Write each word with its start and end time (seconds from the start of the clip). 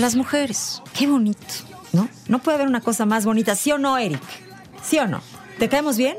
Las 0.00 0.16
mujeres, 0.16 0.80
qué 0.94 1.06
bonito, 1.06 1.44
¿no? 1.92 2.08
No 2.26 2.38
puede 2.38 2.54
haber 2.54 2.68
una 2.68 2.80
cosa 2.80 3.04
más 3.04 3.26
bonita, 3.26 3.54
¿sí 3.54 3.70
o 3.70 3.76
no, 3.76 3.98
Eric? 3.98 4.22
¿Sí 4.82 4.98
o 4.98 5.06
no? 5.06 5.20
¿Te 5.58 5.68
caemos 5.68 5.98
bien? 5.98 6.16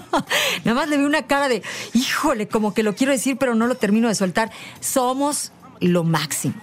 Nada 0.64 0.74
más 0.78 0.90
le 0.90 0.98
vi 0.98 1.04
una 1.04 1.22
cara 1.26 1.48
de, 1.48 1.62
híjole, 1.94 2.48
como 2.48 2.74
que 2.74 2.82
lo 2.82 2.94
quiero 2.94 3.12
decir, 3.12 3.38
pero 3.38 3.54
no 3.54 3.66
lo 3.66 3.76
termino 3.76 4.08
de 4.08 4.14
soltar. 4.14 4.50
Somos 4.80 5.52
lo 5.80 6.04
máximo. 6.04 6.56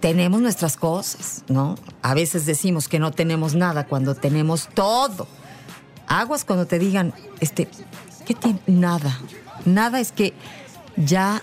Tenemos 0.00 0.40
nuestras 0.40 0.78
cosas, 0.78 1.44
¿no? 1.48 1.74
A 2.00 2.14
veces 2.14 2.46
decimos 2.46 2.88
que 2.88 2.98
no 2.98 3.10
tenemos 3.10 3.54
nada 3.54 3.86
cuando 3.86 4.14
tenemos 4.14 4.70
todo. 4.72 5.28
Aguas 6.06 6.46
cuando 6.46 6.66
te 6.66 6.78
digan, 6.78 7.12
este, 7.40 7.68
¿qué 8.24 8.32
tiene? 8.32 8.60
Nada. 8.66 9.20
Nada 9.66 10.00
es 10.00 10.10
que 10.10 10.32
ya 10.96 11.42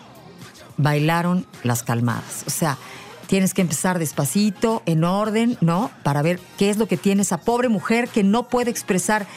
bailaron 0.77 1.45
las 1.61 1.83
calmadas. 1.83 2.45
O 2.47 2.49
sea, 2.49 2.79
tienes 3.27 3.53
que 3.53 3.61
empezar 3.61 3.99
despacito, 3.99 4.83
en 4.85 5.03
orden, 5.03 5.57
¿no? 5.61 5.91
Para 6.03 6.21
ver 6.21 6.39
qué 6.57 6.69
es 6.69 6.77
lo 6.77 6.87
que 6.87 6.97
tiene 6.97 7.21
esa 7.21 7.39
pobre 7.39 7.69
mujer 7.69 8.07
que 8.07 8.23
no 8.23 8.47
puede 8.49 8.71
expresar 8.71 9.27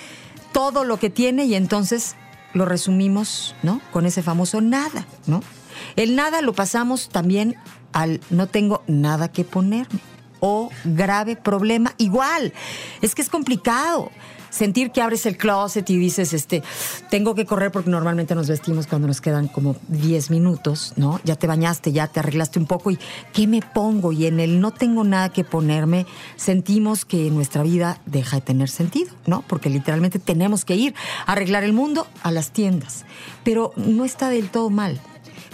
todo 0.53 0.85
lo 0.85 0.99
que 0.99 1.11
tiene 1.11 1.45
y 1.45 1.55
entonces 1.55 2.17
lo 2.55 2.65
resumimos, 2.65 3.55
¿no? 3.63 3.81
Con 3.93 4.07
ese 4.07 4.23
famoso 4.23 4.61
nada, 4.61 5.07
¿no? 5.27 5.43
El 5.97 6.17
nada 6.17 6.41
lo 6.41 6.55
pasamos 6.55 7.09
también 7.09 7.57
al 7.93 8.21
no 8.31 8.47
tengo 8.47 8.83
nada 8.87 9.29
que 9.29 9.45
ponerme 9.45 10.01
o 10.47 10.71
grave 10.85 11.35
problema. 11.35 11.93
Igual, 11.99 12.53
es 13.03 13.17
que 13.17 13.23
es 13.23 13.29
complicado 13.29 14.13
sentir 14.49 14.93
que 14.93 15.03
abres 15.03 15.27
el 15.27 15.37
closet 15.37 15.91
y 15.91 15.97
dices, 15.97 16.33
este, 16.33 16.63
tengo 17.11 17.35
que 17.35 17.45
correr 17.45 17.73
porque 17.73 17.91
normalmente 17.91 18.35
nos 18.35 18.49
vestimos 18.49 18.87
cuando 18.87 19.09
nos 19.09 19.21
quedan 19.21 19.49
como 19.49 19.77
10 19.89 20.31
minutos, 20.31 20.93
¿no? 20.97 21.21
Ya 21.25 21.35
te 21.35 21.49
bañaste, 21.49 21.93
ya 21.93 22.07
te 22.07 22.21
arreglaste 22.21 22.61
un 22.61 22.67
poco 22.67 22.93
y 22.93 22.99
¿qué 23.33 23.49
me 23.49 23.61
pongo? 23.61 24.13
Y 24.13 24.27
en 24.27 24.39
el 24.39 24.61
no 24.61 24.71
tengo 24.71 25.03
nada 25.03 25.31
que 25.31 25.43
ponerme, 25.43 26.07
sentimos 26.37 27.05
que 27.05 27.31
nuestra 27.31 27.65
vida 27.65 28.01
deja 28.07 28.37
de 28.37 28.43
tener 28.43 28.69
sentido, 28.69 29.13
¿no? 29.27 29.43
Porque 29.47 29.69
literalmente 29.69 30.21
tenemos 30.21 30.65
que 30.65 30.77
ir 30.77 30.95
a 31.27 31.33
arreglar 31.33 31.65
el 31.65 31.73
mundo 31.73 32.07
a 32.23 32.31
las 32.31 32.51
tiendas. 32.53 33.05
Pero 33.45 33.73
no 33.77 34.05
está 34.05 34.31
del 34.31 34.49
todo 34.49 34.71
mal. 34.71 35.01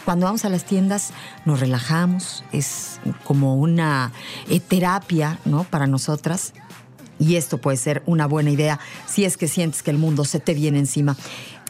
Cuando 0.04 0.26
vamos 0.26 0.44
a 0.44 0.48
las 0.48 0.64
tiendas 0.64 1.12
nos 1.44 1.60
relajamos, 1.60 2.44
es 2.52 3.00
como 3.24 3.56
una 3.56 4.12
eh, 4.48 4.58
terapia, 4.60 5.38
¿no? 5.44 5.64
Para 5.64 5.86
nosotras. 5.86 6.52
Y 7.18 7.36
esto 7.36 7.58
puede 7.58 7.76
ser 7.76 8.02
una 8.06 8.26
buena 8.26 8.50
idea 8.50 8.80
si 9.06 9.24
es 9.24 9.36
que 9.36 9.46
sientes 9.46 9.82
que 9.82 9.92
el 9.92 9.98
mundo 9.98 10.24
se 10.24 10.40
te 10.40 10.54
viene 10.54 10.80
encima. 10.80 11.16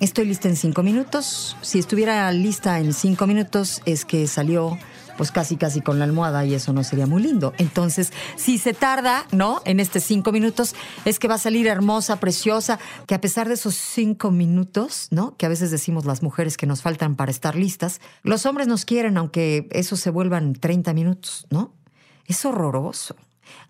Estoy 0.01 0.25
lista 0.25 0.49
en 0.49 0.57
cinco 0.57 0.83
minutos. 0.83 1.57
Si 1.61 1.79
estuviera 1.79 2.33
lista 2.33 2.81
en 2.81 2.95
cinco 2.95 3.27
minutos 3.27 3.83
es 3.85 4.05
que 4.05 4.27
salió 4.27 4.79
pues 5.17 5.31
casi 5.31 5.57
casi 5.57 5.81
con 5.81 5.99
la 5.99 6.05
almohada 6.05 6.45
y 6.45 6.55
eso 6.55 6.73
no 6.73 6.85
sería 6.85 7.07
muy 7.07 7.23
lindo. 7.23 7.53
Entonces, 7.59 8.13
si 8.37 8.59
se 8.59 8.75
tarda, 8.75 9.27
¿no? 9.33 9.63
En 9.65 9.81
estos 9.81 10.05
cinco 10.05 10.33
minutos, 10.33 10.75
es 11.05 11.19
que 11.19 11.29
va 11.29 11.35
a 11.35 11.39
salir 11.39 11.67
hermosa, 11.67 12.21
preciosa, 12.21 12.79
que 13.07 13.15
a 13.15 13.21
pesar 13.21 13.49
de 13.49 13.55
esos 13.55 13.75
cinco 13.75 14.31
minutos, 14.31 15.09
¿no? 15.11 15.37
Que 15.37 15.47
a 15.47 15.49
veces 15.49 15.71
decimos 15.71 16.05
las 16.05 16.23
mujeres 16.23 16.57
que 16.57 16.67
nos 16.67 16.83
faltan 16.83 17.17
para 17.17 17.31
estar 17.31 17.57
listas, 17.57 18.01
los 18.23 18.47
hombres 18.47 18.69
nos 18.69 18.85
quieren 18.85 19.17
aunque 19.17 19.69
eso 19.71 19.97
se 19.97 20.11
vuelvan 20.11 20.55
30 20.55 20.93
minutos, 20.95 21.47
¿no? 21.51 21.75
Es 22.27 22.45
horroroso. 22.45 23.17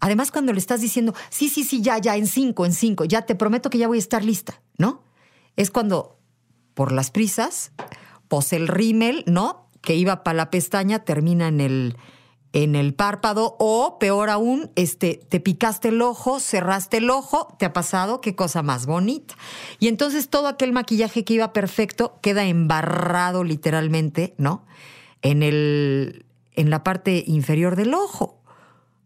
Además, 0.01 0.31
cuando 0.31 0.53
le 0.53 0.59
estás 0.59 0.81
diciendo, 0.81 1.15
sí, 1.31 1.49
sí, 1.49 1.65
sí, 1.65 1.83
ya, 1.83 1.99
ya, 1.99 2.17
en 2.17 2.27
cinco, 2.27 2.67
en 2.67 2.73
cinco, 2.73 3.05
ya 3.05 3.23
te 3.23 3.35
prometo 3.35 3.71
que 3.71 3.79
ya 3.79 3.89
voy 3.89 3.99
a 3.99 4.01
estar 4.01 4.25
lista, 4.25 4.61
¿no? 4.79 5.03
Es 5.57 5.71
cuando, 5.71 6.19
por 6.75 6.93
las 6.93 7.11
prisas, 7.11 7.73
pues 8.29 8.53
el 8.53 8.69
rímel, 8.69 9.25
¿no? 9.27 9.69
Que 9.83 9.95
iba 9.95 10.25
para 10.25 10.37
la 10.37 10.51
pestaña, 10.51 11.01
termina 11.01 11.49
en 11.49 11.61
el, 11.61 11.97
en 12.53 12.75
el 12.75 12.95
párpado, 12.95 13.57
o 13.59 13.99
peor 13.99 14.31
aún, 14.31 14.71
este, 14.77 15.21
te 15.29 15.41
picaste 15.41 15.89
el 15.89 16.03
ojo, 16.03 16.41
cerraste 16.41 16.99
el 16.99 17.11
ojo, 17.11 17.55
te 17.59 17.67
ha 17.67 17.73
pasado, 17.73 18.21
qué 18.21 18.35
cosa 18.35 18.63
más 18.63 18.87
bonita. 18.87 19.35
Y 19.79 19.89
entonces 19.89 20.29
todo 20.29 20.49
aquel 20.49 20.73
maquillaje 20.73 21.25
que 21.25 21.35
iba 21.35 21.53
perfecto 21.53 22.19
queda 22.23 22.45
embarrado 22.45 23.45
literalmente, 23.45 24.35
¿no? 24.39 24.65
En 25.23 25.43
el, 25.43 26.27
en 26.53 26.71
la 26.71 26.85
parte 26.85 27.25
inferior 27.27 27.77
del 27.77 27.95
ojo. 27.95 28.43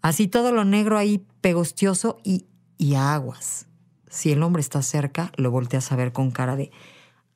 Así 0.02 0.28
todo 0.28 0.52
lo 0.52 0.64
negro 0.64 0.98
ahí 0.98 1.26
pegostioso 1.40 2.18
y, 2.22 2.46
y 2.78 2.94
aguas. 2.94 3.66
Si 4.08 4.32
el 4.32 4.42
hombre 4.42 4.60
está 4.60 4.82
cerca, 4.82 5.32
lo 5.36 5.50
volteas 5.50 5.90
a 5.92 5.96
ver 5.96 6.12
con 6.12 6.30
cara 6.30 6.56
de, 6.56 6.70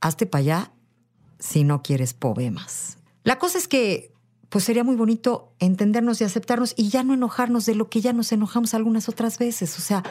hazte 0.00 0.27
para 0.27 0.41
allá 0.41 0.73
si 1.39 1.65
no 1.65 1.83
quieres 1.83 2.15
poemas. 2.15 3.00
La 3.25 3.38
cosa 3.38 3.58
es 3.58 3.69
que, 3.69 4.12
pues 4.48 4.64
sería 4.64 4.84
muy 4.84 4.97
bonito 4.97 5.54
entendernos 5.58 6.20
y 6.20 6.25
aceptarnos 6.25 6.75
y 6.76 6.88
ya 6.88 7.04
no 7.04 7.14
enojarnos 7.14 7.66
de 7.66 7.75
lo 7.75 7.88
que 7.88 8.00
ya 8.00 8.12
nos 8.12 8.32
enojamos 8.32 8.75
algunas 8.75 9.08
otras 9.08 9.38
veces. 9.38 9.78
O 9.78 9.81
sea, 9.81 10.03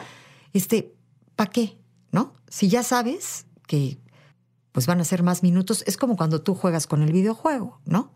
este, 0.52 0.94
¿para 1.36 1.50
qué? 1.50 1.78
¿No? 2.12 2.34
Si 2.48 2.68
ya 2.68 2.82
sabes 2.82 3.46
que 3.66 3.98
pues 4.72 4.86
van 4.86 5.00
a 5.00 5.04
ser 5.04 5.22
más 5.22 5.42
minutos, 5.42 5.82
es 5.86 5.96
como 5.96 6.16
cuando 6.16 6.42
tú 6.42 6.54
juegas 6.54 6.86
con 6.86 7.02
el 7.02 7.12
videojuego, 7.12 7.80
¿no? 7.84 8.12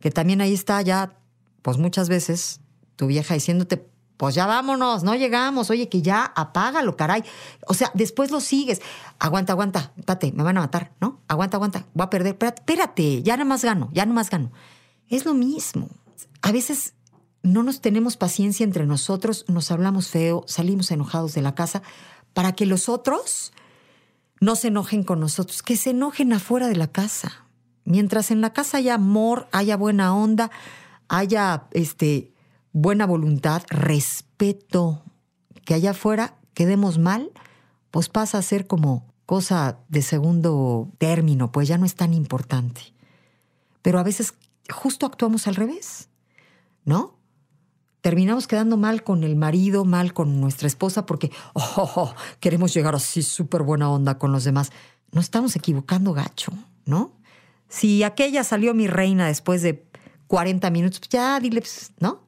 Que 0.00 0.10
también 0.10 0.40
ahí 0.40 0.54
está 0.54 0.80
ya, 0.82 1.18
pues 1.62 1.76
muchas 1.76 2.08
veces 2.08 2.60
tu 2.96 3.06
vieja 3.06 3.34
diciéndote, 3.34 3.88
pues 4.18 4.34
ya 4.34 4.46
vámonos, 4.46 5.04
no 5.04 5.14
llegamos, 5.14 5.70
oye, 5.70 5.88
que 5.88 6.02
ya 6.02 6.24
apágalo, 6.24 6.96
caray. 6.96 7.22
O 7.68 7.72
sea, 7.72 7.92
después 7.94 8.32
lo 8.32 8.40
sigues. 8.40 8.82
Aguanta, 9.20 9.52
aguanta, 9.52 9.92
espérate, 9.96 10.32
me 10.32 10.42
van 10.42 10.58
a 10.58 10.62
matar, 10.62 10.90
¿no? 11.00 11.20
Aguanta, 11.28 11.56
aguanta, 11.56 11.86
voy 11.94 12.04
a 12.04 12.10
perder, 12.10 12.32
espérate, 12.32 12.60
espérate, 12.60 13.22
ya 13.22 13.36
nada 13.36 13.44
más 13.44 13.64
gano, 13.64 13.88
ya 13.92 14.04
nada 14.04 14.16
más 14.16 14.28
gano. 14.28 14.50
Es 15.08 15.24
lo 15.24 15.34
mismo. 15.34 15.88
A 16.42 16.50
veces 16.50 16.94
no 17.44 17.62
nos 17.62 17.80
tenemos 17.80 18.16
paciencia 18.16 18.64
entre 18.64 18.86
nosotros, 18.86 19.44
nos 19.46 19.70
hablamos 19.70 20.08
feo, 20.08 20.42
salimos 20.48 20.90
enojados 20.90 21.34
de 21.34 21.42
la 21.42 21.54
casa 21.54 21.82
para 22.34 22.52
que 22.52 22.66
los 22.66 22.88
otros 22.88 23.52
no 24.40 24.56
se 24.56 24.68
enojen 24.68 25.04
con 25.04 25.20
nosotros, 25.20 25.62
que 25.62 25.76
se 25.76 25.90
enojen 25.90 26.32
afuera 26.32 26.66
de 26.66 26.74
la 26.74 26.88
casa. 26.88 27.44
Mientras 27.84 28.32
en 28.32 28.40
la 28.40 28.52
casa 28.52 28.78
haya 28.78 28.94
amor, 28.94 29.46
haya 29.52 29.76
buena 29.76 30.12
onda, 30.12 30.50
haya 31.06 31.68
este 31.70 32.32
buena 32.72 33.06
voluntad, 33.06 33.62
respeto, 33.68 35.02
que 35.64 35.74
allá 35.74 35.90
afuera 35.90 36.36
quedemos 36.54 36.98
mal, 36.98 37.30
pues 37.90 38.08
pasa 38.08 38.38
a 38.38 38.42
ser 38.42 38.66
como 38.66 39.06
cosa 39.26 39.78
de 39.88 40.02
segundo 40.02 40.90
término, 40.98 41.52
pues 41.52 41.68
ya 41.68 41.78
no 41.78 41.86
es 41.86 41.94
tan 41.94 42.14
importante. 42.14 42.80
Pero 43.82 43.98
a 43.98 44.02
veces 44.02 44.34
justo 44.70 45.06
actuamos 45.06 45.46
al 45.46 45.54
revés, 45.54 46.08
¿no? 46.84 47.18
Terminamos 48.00 48.46
quedando 48.46 48.76
mal 48.76 49.02
con 49.02 49.24
el 49.24 49.36
marido, 49.36 49.84
mal 49.84 50.14
con 50.14 50.40
nuestra 50.40 50.68
esposa, 50.68 51.04
porque 51.04 51.30
oh, 51.54 52.14
queremos 52.40 52.72
llegar 52.72 52.94
así 52.94 53.22
súper 53.22 53.62
buena 53.62 53.90
onda 53.90 54.18
con 54.18 54.32
los 54.32 54.44
demás. 54.44 54.70
No 55.12 55.20
estamos 55.20 55.56
equivocando 55.56 56.12
gacho, 56.12 56.52
¿no? 56.86 57.12
Si 57.68 58.02
aquella 58.02 58.44
salió 58.44 58.72
mi 58.72 58.86
reina 58.86 59.26
después 59.26 59.62
de 59.62 59.86
40 60.26 60.70
minutos, 60.70 61.00
pues 61.00 61.10
ya 61.10 61.38
dile, 61.40 61.60
pues, 61.60 61.92
¿no? 61.98 62.27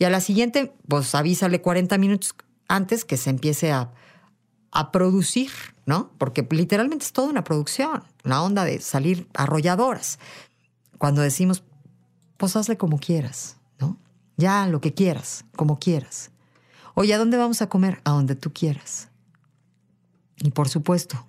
Y 0.00 0.06
a 0.06 0.10
la 0.10 0.22
siguiente, 0.22 0.72
pues 0.88 1.14
avísale 1.14 1.60
40 1.60 1.98
minutos 1.98 2.34
antes 2.68 3.04
que 3.04 3.18
se 3.18 3.28
empiece 3.28 3.70
a, 3.70 3.92
a 4.72 4.92
producir, 4.92 5.50
¿no? 5.84 6.10
Porque 6.16 6.48
literalmente 6.50 7.04
es 7.04 7.12
toda 7.12 7.28
una 7.28 7.44
producción, 7.44 8.02
la 8.22 8.42
onda 8.42 8.64
de 8.64 8.80
salir 8.80 9.28
arrolladoras. 9.34 10.18
Cuando 10.96 11.20
decimos, 11.20 11.64
pues 12.38 12.56
hazle 12.56 12.78
como 12.78 12.98
quieras, 12.98 13.58
¿no? 13.78 13.98
Ya 14.38 14.66
lo 14.66 14.80
que 14.80 14.94
quieras, 14.94 15.44
como 15.54 15.78
quieras. 15.78 16.30
Oye, 16.94 17.12
¿a 17.12 17.18
dónde 17.18 17.36
vamos 17.36 17.60
a 17.60 17.68
comer? 17.68 18.00
A 18.04 18.12
donde 18.12 18.36
tú 18.36 18.54
quieras. 18.54 19.08
Y 20.38 20.50
por 20.50 20.70
supuesto, 20.70 21.26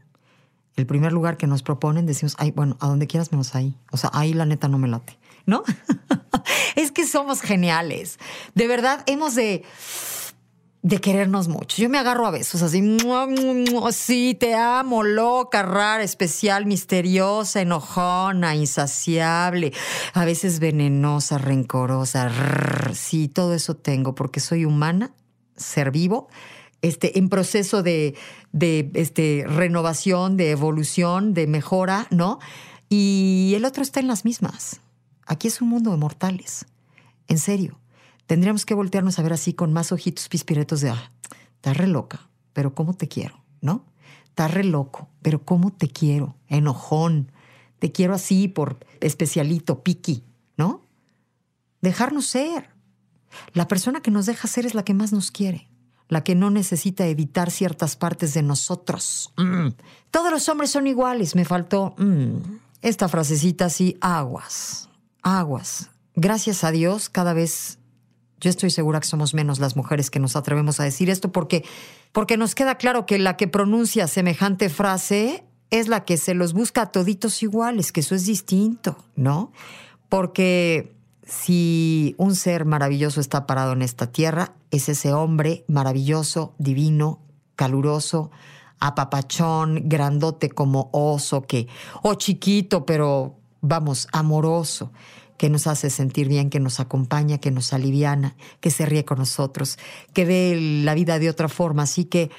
el 0.77 0.85
primer 0.85 1.11
lugar 1.11 1.35
que 1.35 1.45
nos 1.45 1.61
proponen 1.61 2.05
decimos, 2.05 2.35
ay, 2.37 2.51
bueno, 2.51 2.77
a 2.79 2.87
donde 2.87 3.07
quieras 3.07 3.33
menos 3.33 3.53
ahí. 3.53 3.75
O 3.91 3.97
sea, 3.97 4.11
ahí 4.13 4.33
la 4.33 4.45
neta 4.45 4.69
no 4.69 4.77
me 4.77 4.87
late, 4.87 5.19
¿no? 5.45 5.61
es 6.75 6.91
que 6.91 7.07
somos 7.07 7.41
geniales. 7.41 8.19
De 8.55 8.67
verdad, 8.67 9.03
hemos 9.07 9.35
de 9.35 9.63
de 10.83 10.99
querernos 10.99 11.47
mucho. 11.47 11.81
Yo 11.81 11.89
me 11.89 11.99
agarro 11.99 12.25
a 12.25 12.31
besos 12.31 12.61
así, 12.61 12.81
sí, 13.91 14.35
te 14.39 14.55
amo, 14.55 15.03
loca, 15.03 15.61
rara, 15.61 16.03
especial, 16.03 16.65
misteriosa, 16.65 17.61
enojona, 17.61 18.55
insaciable, 18.55 19.73
a 20.13 20.25
veces 20.25 20.59
venenosa, 20.59 21.37
rencorosa. 21.37 22.31
sí, 22.93 23.27
todo 23.27 23.53
eso 23.53 23.75
tengo 23.75 24.15
porque 24.15 24.39
soy 24.39 24.65
humana, 24.65 25.13
ser 25.55 25.91
vivo, 25.91 26.29
este, 26.81 27.19
en 27.19 27.29
proceso 27.29 27.83
de, 27.83 28.15
de 28.51 28.89
este, 28.95 29.45
renovación, 29.47 30.35
de 30.35 30.49
evolución, 30.49 31.35
de 31.35 31.45
mejora, 31.45 32.07
¿no? 32.09 32.39
Y 32.89 33.53
el 33.55 33.65
otro 33.65 33.83
está 33.83 33.99
en 33.99 34.07
las 34.07 34.25
mismas. 34.25 34.81
Aquí 35.31 35.47
es 35.47 35.61
un 35.61 35.69
mundo 35.69 35.91
de 35.91 35.97
mortales. 35.97 36.65
En 37.29 37.39
serio. 37.39 37.79
Tendríamos 38.27 38.65
que 38.65 38.73
voltearnos 38.73 39.17
a 39.17 39.23
ver 39.23 39.31
así 39.31 39.53
con 39.53 39.71
más 39.71 39.93
ojitos 39.93 40.27
pispiretos 40.27 40.81
de, 40.81 40.89
ah, 40.89 41.11
estás 41.55 41.77
re 41.77 41.87
loca, 41.87 42.29
pero 42.51 42.75
cómo 42.75 42.95
te 42.95 43.07
quiero, 43.07 43.41
¿no? 43.61 43.85
Estás 44.25 44.53
re 44.53 44.65
loco, 44.65 45.07
pero 45.21 45.45
cómo 45.45 45.71
te 45.71 45.87
quiero, 45.87 46.35
enojón. 46.49 47.31
Te 47.79 47.93
quiero 47.93 48.13
así 48.13 48.49
por 48.49 48.85
especialito, 48.99 49.83
piqui, 49.83 50.25
¿no? 50.57 50.81
Dejarnos 51.81 52.25
ser. 52.25 52.69
La 53.53 53.69
persona 53.69 54.01
que 54.01 54.11
nos 54.11 54.25
deja 54.25 54.49
ser 54.49 54.65
es 54.65 54.75
la 54.75 54.83
que 54.83 54.93
más 54.93 55.13
nos 55.13 55.31
quiere, 55.31 55.69
la 56.09 56.25
que 56.25 56.35
no 56.35 56.51
necesita 56.51 57.07
editar 57.07 57.51
ciertas 57.51 57.95
partes 57.95 58.33
de 58.33 58.43
nosotros. 58.43 59.33
Mm. 59.37 59.69
Todos 60.11 60.29
los 60.29 60.49
hombres 60.49 60.71
son 60.71 60.87
iguales, 60.87 61.35
me 61.35 61.45
faltó 61.45 61.95
mm, 61.97 62.35
esta 62.81 63.07
frasecita 63.07 63.65
así, 63.65 63.97
aguas, 64.01 64.89
aguas. 65.21 65.89
Gracias 66.15 66.63
a 66.63 66.71
Dios, 66.71 67.09
cada 67.09 67.33
vez 67.33 67.79
yo 68.39 68.49
estoy 68.49 68.71
segura 68.71 68.99
que 68.99 69.07
somos 69.07 69.33
menos 69.33 69.59
las 69.59 69.75
mujeres 69.75 70.09
que 70.09 70.19
nos 70.19 70.35
atrevemos 70.35 70.79
a 70.79 70.83
decir 70.83 71.09
esto 71.09 71.31
porque, 71.31 71.63
porque 72.11 72.37
nos 72.37 72.55
queda 72.55 72.75
claro 72.75 73.05
que 73.05 73.19
la 73.19 73.37
que 73.37 73.47
pronuncia 73.47 74.07
semejante 74.07 74.69
frase 74.69 75.43
es 75.69 75.87
la 75.87 76.03
que 76.03 76.17
se 76.17 76.33
los 76.33 76.53
busca 76.53 76.81
a 76.81 76.91
toditos 76.91 77.43
iguales, 77.43 77.91
que 77.91 78.01
eso 78.01 78.15
es 78.15 78.25
distinto, 78.25 78.97
¿no? 79.15 79.53
Porque 80.09 80.93
si 81.25 82.15
un 82.17 82.35
ser 82.35 82.65
maravilloso 82.65 83.21
está 83.21 83.47
parado 83.47 83.71
en 83.73 83.81
esta 83.81 84.11
tierra, 84.11 84.53
es 84.71 84.89
ese 84.89 85.13
hombre 85.13 85.63
maravilloso, 85.67 86.53
divino, 86.57 87.19
caluroso, 87.55 88.31
apapachón, 88.79 89.83
grandote 89.85 90.49
como 90.49 90.89
oso, 90.91 91.43
que, 91.43 91.67
o 92.01 92.15
chiquito, 92.15 92.85
pero 92.85 93.40
vamos, 93.61 94.07
amoroso, 94.11 94.91
que 95.37 95.49
nos 95.49 95.65
hace 95.65 95.89
sentir 95.89 96.27
bien, 96.27 96.49
que 96.49 96.59
nos 96.59 96.79
acompaña, 96.79 97.39
que 97.39 97.51
nos 97.51 97.73
aliviana, 97.73 98.35
que 98.59 98.69
se 98.69 98.85
ríe 98.85 99.05
con 99.05 99.19
nosotros, 99.19 99.79
que 100.13 100.25
ve 100.25 100.81
la 100.83 100.93
vida 100.93 101.17
de 101.17 101.29
otra 101.29 101.49
forma. 101.49 101.83
Así 101.83 102.05
que, 102.05 102.29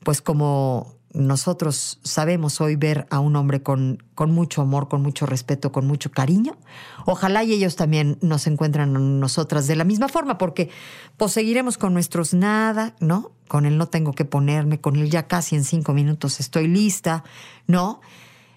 pues 0.00 0.20
como 0.20 0.96
nosotros 1.14 1.98
sabemos 2.02 2.60
hoy 2.60 2.76
ver 2.76 3.06
a 3.10 3.20
un 3.20 3.36
hombre 3.36 3.62
con, 3.62 4.02
con 4.14 4.30
mucho 4.32 4.62
amor, 4.62 4.88
con 4.88 5.02
mucho 5.02 5.26
respeto, 5.26 5.70
con 5.72 5.86
mucho 5.86 6.10
cariño. 6.10 6.56
Ojalá 7.04 7.44
y 7.44 7.52
ellos 7.52 7.76
también 7.76 8.18
nos 8.22 8.46
encuentran 8.46 8.96
a 8.96 8.98
nosotras 8.98 9.66
de 9.66 9.76
la 9.76 9.84
misma 9.84 10.08
forma, 10.08 10.38
porque 10.38 10.70
pues 11.16 11.32
seguiremos 11.32 11.76
con 11.76 11.92
nuestros 11.92 12.32
nada, 12.32 12.96
¿no? 13.00 13.32
Con 13.48 13.66
el 13.66 13.76
no 13.76 13.88
tengo 13.88 14.12
que 14.12 14.24
ponerme, 14.24 14.80
con 14.80 14.96
el 14.96 15.10
ya 15.10 15.26
casi 15.26 15.56
en 15.56 15.64
cinco 15.64 15.92
minutos 15.92 16.40
estoy 16.40 16.66
lista, 16.66 17.24
¿no? 17.66 18.00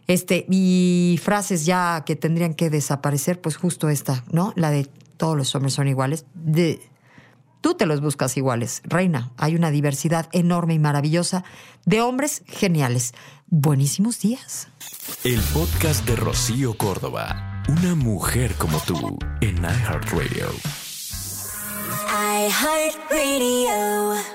Este, 0.08 0.46
y 0.50 1.20
frases 1.24 1.66
ya 1.66 2.04
que 2.06 2.16
tendrían 2.16 2.54
que 2.54 2.70
desaparecer, 2.70 3.42
pues 3.42 3.58
justo 3.58 3.90
esta, 3.90 4.24
¿no? 4.32 4.54
La 4.56 4.70
de 4.70 4.86
todos 5.18 5.36
los 5.36 5.54
hombres 5.56 5.74
son 5.74 5.88
iguales. 5.88 6.26
De, 6.34 6.82
Tú 7.66 7.74
te 7.74 7.88
los 7.88 8.00
buscas 8.00 8.38
iguales, 8.38 8.84
reina. 8.84 9.32
Hay 9.38 9.56
una 9.56 9.72
diversidad 9.72 10.30
enorme 10.34 10.76
y 10.76 10.80
maravillosa 10.80 11.44
de 11.84 12.00
hombres 12.00 12.44
geniales. 12.46 13.16
Buenísimos 13.48 14.20
días. 14.20 14.68
El 15.24 15.42
podcast 15.52 16.06
de 16.06 16.16
Rocío 16.16 16.78
Córdoba. 16.78 17.64
Una 17.68 17.96
mujer 17.96 18.54
como 18.54 18.78
tú 18.82 19.18
en 19.42 19.56
iHeartRadio. 19.58 20.46
iHeartRadio. 22.46 24.35